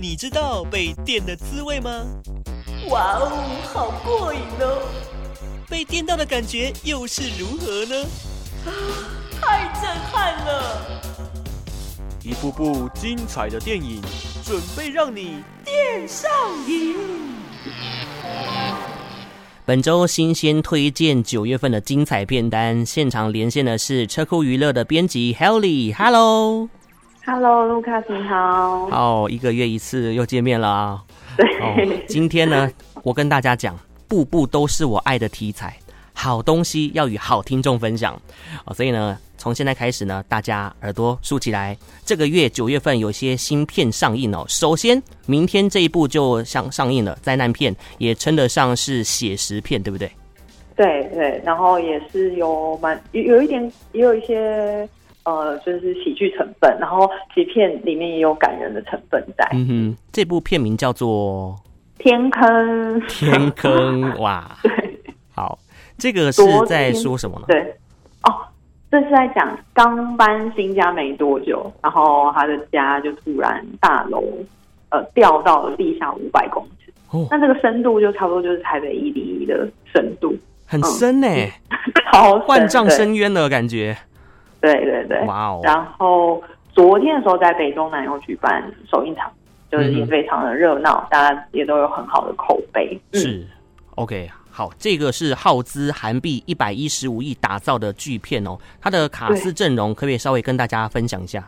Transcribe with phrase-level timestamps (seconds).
[0.00, 1.90] 你知道被电的滋味吗？
[2.88, 3.30] 哇哦，
[3.72, 4.82] 好过瘾哦！
[5.68, 7.96] 被电到的感觉又是如何呢？
[8.66, 8.70] 啊，
[9.40, 11.02] 太震撼了！
[12.22, 14.00] 一部部精彩的电影，
[14.44, 16.28] 准备让你电上
[16.66, 16.96] 瘾。
[19.64, 26.68] 本周新鲜推荐九月份的精彩片单，现场连线的是车库娱乐的编辑 Helly，Hello。
[27.32, 28.88] Hello，卢卡斯，你好。
[28.90, 31.00] 哦，一个月一次又见面了啊。
[31.36, 32.68] 对、哦，今天呢，
[33.04, 35.78] 我跟大家讲，步步都是我爱的题材，
[36.12, 38.20] 好东西要与好听众分享。
[38.64, 41.76] 哦，所以呢，从现在开始呢，大家耳朵竖起来。
[42.04, 44.44] 这个月九月份有些新片上映哦。
[44.48, 50.10] 首先，明天这一部就上上映了，灾难片也称得上是写实片，对不对？
[50.74, 54.88] 对对，然后也是有蛮有有一点，也有一些。
[55.24, 59.46] 呃，就是喜剧成分，然后其实片里面也有感人的成分在。
[59.52, 61.54] 嗯哼，这部片名叫做
[62.02, 63.00] 《天坑》。
[63.06, 64.56] 天坑，哇！
[64.62, 64.72] 对，
[65.34, 65.58] 好，
[65.98, 67.44] 这个是在说什么呢？
[67.48, 67.60] 对，
[68.22, 68.34] 哦，
[68.90, 74.24] 这是在讲刚搬新家没多久，然后他的家就突然大楼
[74.88, 76.92] 呃掉到了地下五百公尺。
[77.10, 81.28] 哦，那这个深度就差不多就是台北一零一的深度，很深呢，
[82.10, 83.96] 好、 嗯，万丈深渊的感觉。
[84.60, 85.60] 对对对，哇哦！
[85.62, 89.30] 然后昨天的时候在北中南有举办首映场，
[89.70, 93.00] 就是也非常的热闹，嗯、大家也都有很好的口碑。
[93.14, 93.46] 是、嗯、
[93.94, 101.42] OK，好，这个是耗资韩币一百一十五亿打造的巨片哦，它的卡司阵容可不可以稍微跟大家分享一下？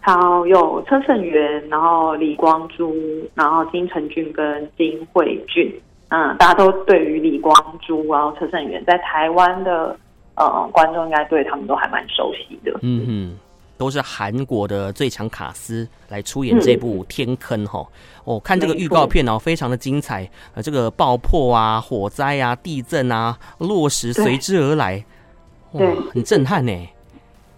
[0.00, 2.90] 好，有车胜元，然后李光洙，
[3.34, 5.70] 然后金城俊跟金惠俊。
[6.08, 7.54] 嗯，大家都对于李光
[7.86, 9.94] 洙，然后车胜元在台湾的。
[10.38, 12.78] 呃，观众应该对他们都还蛮熟悉的。
[12.82, 13.38] 嗯哼，
[13.76, 18.36] 都是韩国的最强卡司来出演这部《天坑》哈、嗯。
[18.36, 20.30] 哦，看这个预告片哦，非常的精彩。
[20.54, 25.04] 呃，这个爆破啊、火灾啊、地震啊、落石随之而来，
[25.72, 25.80] 哇，
[26.12, 26.72] 很震撼呢。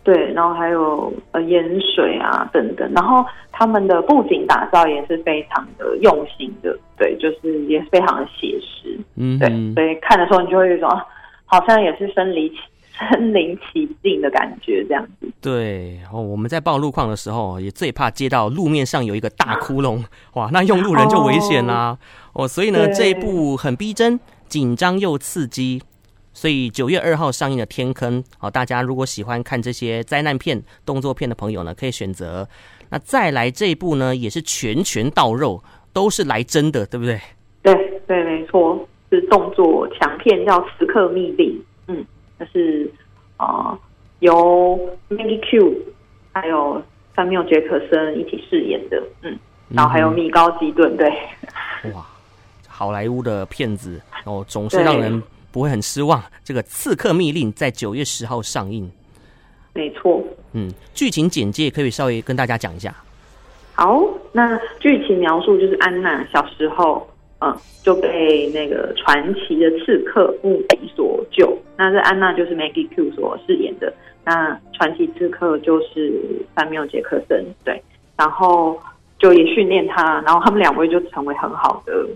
[0.03, 6.75] 对，然后还有呃盐水啊等等，然后他们的布景打造也是非常的用心的。
[6.97, 8.99] 对，就是也非常的写实。
[9.17, 10.89] 嗯，对，所以看的时候你就会有一种
[11.45, 12.51] 好像也是身临。
[13.09, 15.27] 身临其境的感觉，这样子。
[15.41, 21.99] 对，哦，我们在报路况的时候，也最怕接到路面上有一个大窟窿， 哇，那用路人就危险啦。
[22.33, 25.83] 哦，哦，所以呢，这一部很逼真、紧张又刺激。
[26.33, 32.49] 所以九月二号上映的《天坑》，哦，大家如果喜欢看这些灾难片、动作片的朋友呢，可以选择。
[32.91, 35.63] 那再来这一部呢，也是拳拳到肉，
[35.93, 37.21] 都是来真的，对不对？
[37.63, 41.49] 对对，没错，是动作强片，叫《时刻密令》。
[41.89, 42.07] 嗯。
[42.41, 42.91] 就是
[43.37, 43.79] 啊、呃，
[44.21, 44.81] 由
[45.11, 45.75] Maggie Q
[46.33, 46.83] 还有
[47.15, 51.07] 三缪杰克森一起饰演的，嗯，然后还有米高基顿，对，
[51.93, 52.07] 哇，
[52.67, 56.23] 好莱坞的片子哦，总是让人不会很失望。
[56.43, 58.91] 这个《刺客密令》在九月十号上映，
[59.75, 60.25] 没错，
[60.55, 62.95] 嗯，剧情简介可以稍微跟大家讲一下。
[63.75, 64.03] 好，
[64.33, 67.07] 那剧情描述就是安娜小时候。
[67.43, 71.57] 嗯，就被那个传奇的刺客穆迪所救。
[71.77, 73.91] 那这安娜就是 Maggie Q 所饰演的。
[74.25, 76.21] 那传奇刺客就是
[76.55, 77.83] 山缪杰克森，对。
[78.15, 78.79] 然后
[79.19, 82.07] 就也训练他，然后他们两位就成为很好的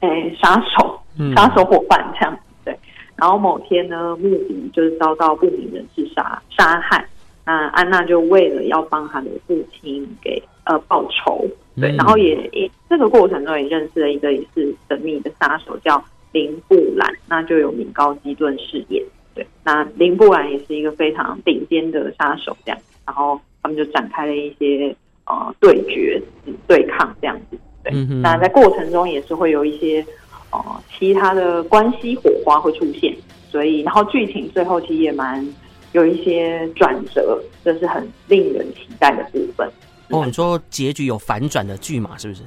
[0.00, 0.98] 诶杀手，
[1.36, 2.40] 杀手伙伴这样子。
[2.64, 2.78] 对。
[3.16, 7.06] 然后某天呢，穆迪就是遭到不明人士杀杀害。
[7.44, 11.46] 那安娜就为了要帮他的父亲给呃报仇。
[11.80, 16.02] 对，然后也也这个过程中也认识了一个也是神秘的杀手，叫
[16.32, 19.02] 林布兰，那就有米高基顿饰演。
[19.34, 24.94] 对，那林布兰也是一个非常顶尖的杀手，这样，然后他们就展开了一些
[25.26, 26.20] 呃对决、
[26.66, 27.58] 对抗这样子。
[27.84, 30.04] 对，那在过程中也是会有一些
[30.50, 33.14] 呃其他的关系火花会出现，
[33.50, 35.46] 所以然后剧情最后其实也蛮
[35.92, 39.70] 有一些转折，这是很令人期待的部分。
[40.10, 42.42] 哦，你说结局有反转的剧嘛是不是？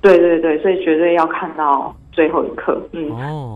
[0.00, 2.80] 对对对，所以绝对要看到最后一刻。
[2.92, 3.54] 嗯哦，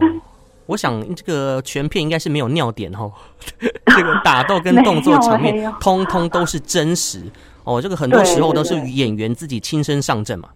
[0.67, 3.11] 我想这个全片应该是没有尿点哦，
[3.87, 7.21] 这个打斗跟动作场面 通通都是真实
[7.65, 7.83] 哦。
[7.83, 10.49] 这个很多时候都是演员自己亲身上阵嘛。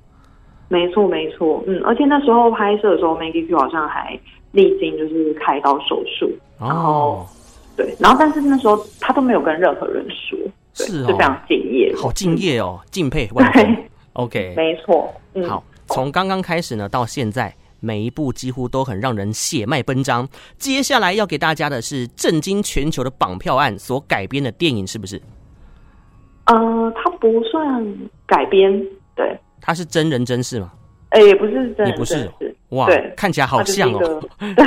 [0.68, 4.16] 没错没错，嗯，而且那时候拍摄的时候，Maggie Q 好像还
[4.52, 7.26] 历经就是开刀手术，然后、哦、
[7.76, 10.38] 对，然后但是那时候他都没有跟任何人说。
[10.74, 13.76] 是哦，非常敬业，好敬业哦，敬佩万分。
[14.14, 15.12] OK，没错。
[15.34, 20.28] 嗯、好，从刚刚开始呢，到现在每一部几乎都很让人血脉奔张。
[20.58, 25.20] 接下来要给大家的是震惊全球的绑票案所改编的电影，是不是？
[26.46, 27.96] 呃，它不算
[28.26, 28.72] 改编，
[29.14, 30.72] 对，它是真人真事吗？
[31.10, 33.98] 哎，也不是真人，也不是，是哇，对，看起来好像哦，
[34.38, 34.64] 对，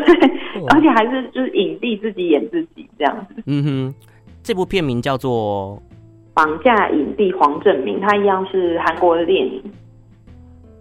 [0.69, 3.44] 而且还是就是影帝自己演自己这样子。
[3.45, 3.95] 嗯哼，
[4.41, 5.81] 这部片名叫做
[6.33, 9.63] 《绑架影帝黄正明》，他一样是韩国的电影。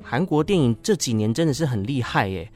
[0.03, 2.49] 韩国电影这几年真的是很厉害耶，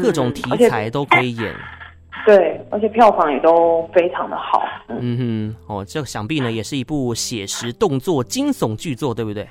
[0.00, 1.54] 各种题材都可以演。
[2.26, 4.62] 对，而且票房也都非常的好。
[4.88, 9.48] 嗯哼，哦，这想必呢也是一部写实动作惊悚巨作，对不对？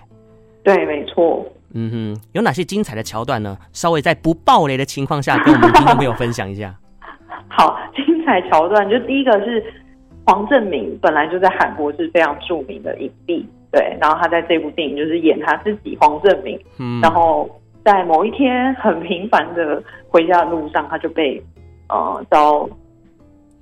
[0.64, 1.46] 对，没错。
[1.74, 3.58] 嗯哼，有哪些精彩的桥段呢？
[3.74, 6.74] 稍微在不暴雷的情况下，跟我们听众朋友分享一下。
[7.50, 9.62] 好，精彩桥段就第一个是
[10.26, 17.50] 黄正明，本来就在韩国是非常著名的影帝，对，然后他在这部电影就是演他自己黄正明，嗯，然后
[17.84, 21.42] 在某一天很平凡的回家的路上，他就被
[21.90, 22.68] 呃遭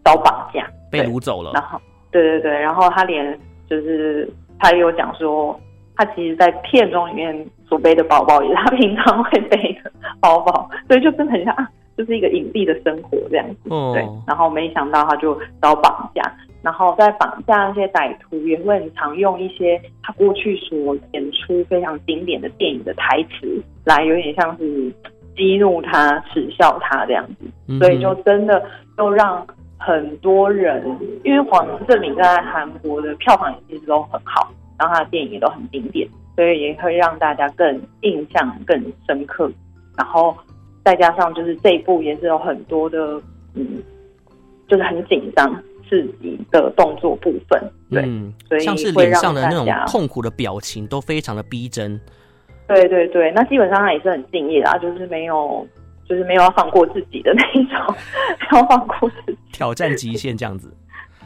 [0.04, 1.52] 遭绑架，被掳走了。
[1.54, 1.80] 然后，
[2.12, 3.38] 对对对，然后他连
[3.70, 4.30] 就是
[4.60, 5.60] 他也有讲说。
[6.02, 9.92] 他其实，在片中里面所背的包包，也是他平常会背的
[10.22, 11.54] 包包，所以就真的很像，
[12.00, 13.69] 就是一个隐蔽的生活这样子。
[13.69, 13.94] Oh.
[13.94, 16.22] 对，然后没想到他就遭绑架，
[16.62, 24.90] 然后在绑架那些歹徒，也会很常用一些他过去所演出非常经典的电影的台词，来有点像是
[25.36, 27.51] 激怒他、耻笑他这样子。
[27.66, 27.84] Mm -hmm.
[27.84, 28.63] 所以就真的
[28.98, 29.45] 又让
[29.78, 30.81] 很多人，
[31.25, 34.50] 因为黄正明在韩国的票房也其实都很好。
[34.80, 36.07] 然后他的电影也都很经典，
[36.38, 39.52] 所以也会让大家更印象更深刻。
[39.98, 40.34] 然后
[40.84, 43.22] 再加上就是这一步也是有很多的，
[43.54, 43.84] 嗯，
[44.68, 45.54] 就是很紧张
[45.88, 47.72] 刺激的动作部分。
[47.90, 52.00] 对，嗯、所以像是脸上的那种痛苦的表情都非常的逼真。
[52.68, 55.68] 对对对，那基本上他也是很敬业啊，就是没有，
[56.08, 57.96] 就是没有要放过自己的那一种，
[58.52, 60.72] 没有放过自己，挑战极限这样子。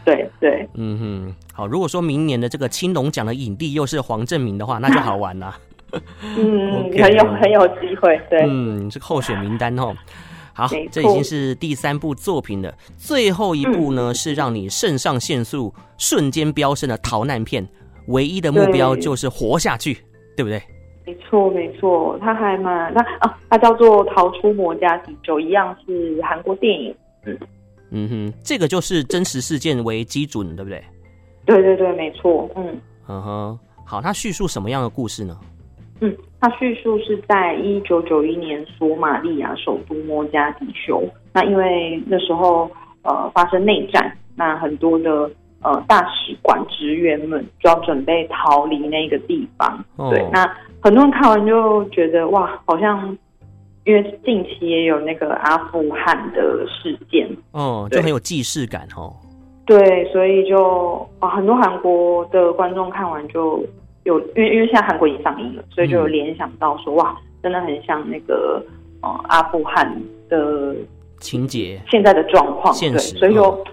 [0.05, 1.67] 对对，嗯哼，好。
[1.67, 5.55] 如果说明年的这个青龙奖的影帝又是黄正明的话，那就好玩了。
[6.37, 8.19] 嗯，okay, 很有很有机会。
[8.29, 9.93] 对，嗯，这个候选名单哦。
[10.55, 12.73] 好，这已经是第三部作品了。
[12.97, 17.67] 最后一部呢，嗯、是让你肾上腺素瞬间飙升的逃难片。
[18.07, 19.93] 唯一的目标就是活下去，
[20.35, 20.61] 对，对不对？
[21.05, 22.17] 没错，没错。
[22.19, 26.95] 他还蛮那啊，他叫做《逃出摩加迪休》，一样是韩国电影。
[27.25, 27.37] 嗯。
[27.95, 30.83] 嗯哼，这个就是真实事件为基准，对不对？
[31.45, 32.49] 对对对，没错。
[32.55, 35.39] 嗯，嗯哼，好，它叙述什么样的故事呢？
[36.43, 41.01] 嗯，它叙述是在一九九一年索马利亚首都摩加迪休。
[41.33, 42.69] 那因为那时候
[43.03, 45.31] 呃发生内战，那很多的
[45.61, 49.83] 呃大使馆职员们就要准备逃离那个地方。
[49.95, 50.09] 哦。
[50.09, 50.45] 对，那
[50.81, 53.17] 很多人看完就觉得哇，好像。
[53.85, 59.13] 因为近期也有那个阿富汗的事件，哦，就很有既视感哦。
[59.65, 63.61] 对，所以就啊，很多韩国的观众看完就
[64.03, 68.63] 有，因为因为现在韩国已经上映了，所以就有联想到说，嗯、哇，真的很像那个
[69.01, 70.75] 呃阿富汗的
[71.19, 73.63] 情节，现在的状况，现实，对，所以就、哦、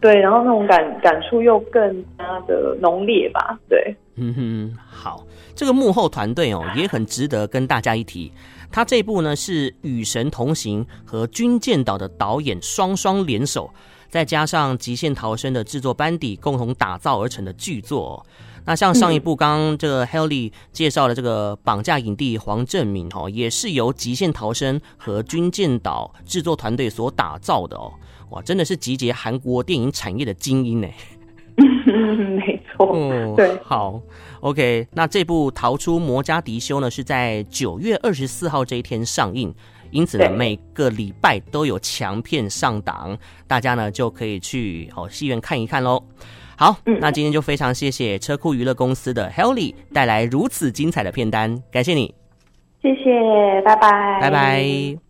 [0.00, 8.32] 对，然后那种感感触又更加的浓烈吧，对，嗯哼，好，这个幕后团队哦也很值得跟大家一提。
[8.72, 13.68] 他这部呢是《与神同行》和《军舰岛》的导演双双联手，
[14.08, 18.24] 再加上《极限逃生》的制作班底共同打造而成的巨作。
[18.64, 27.92] 那像上一部刚刚这个 Helly 介绍的这个绑架影帝黄正明哦，也是由《极限逃生》和《军舰岛》制作团队所打造的哦。
[28.30, 30.88] 哇，真的是集结韩国电影产业的精英呢。
[31.60, 34.00] 没错，嗯，对，好
[34.40, 39.52] ，OK，那这部《逃出摩加迪修》呢，是在九月二十四号这一天上映，
[39.90, 46.02] 因此呢，每个礼拜都有强片上档，大家呢就可以去好戏院看一看喽。
[46.60, 52.14] 好，嗯，那今天就非常谢谢车库娱乐公司的 Helly 带来如此精彩的片单，感谢你，
[52.82, 55.00] 谢谢，拜拜，拜拜。